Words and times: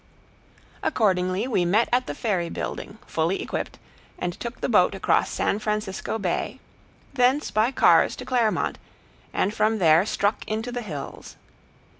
Accordingly, 0.81 1.47
we 1.47 1.63
met 1.63 1.87
at 1.93 2.07
the 2.07 2.15
Ferry 2.15 2.49
Building, 2.49 2.97
fully 3.05 3.39
equipped, 3.39 3.77
and 4.17 4.33
took 4.39 4.59
the 4.59 4.67
boat 4.67 4.95
across 4.95 5.29
San 5.29 5.59
Francisco 5.59 6.17
Bay, 6.17 6.59
thence 7.13 7.51
by 7.51 7.69
cars 7.69 8.15
to 8.15 8.25
Claremont, 8.25 8.79
and 9.31 9.53
from 9.53 9.77
there 9.77 10.03
struck 10.07 10.43
into 10.47 10.71
the 10.71 10.81
hills. 10.81 11.35